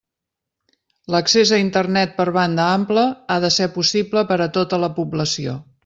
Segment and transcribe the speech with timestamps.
[1.15, 5.61] L'accés a Internet per banda ampla ha de ser possible per a tota la població.